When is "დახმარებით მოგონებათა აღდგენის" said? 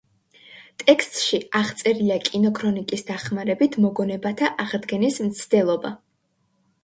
3.09-5.21